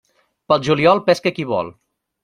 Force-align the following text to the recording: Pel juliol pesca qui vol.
Pel 0.51 0.63
juliol 0.69 1.03
pesca 1.11 1.35
qui 1.37 1.49
vol. 1.55 1.75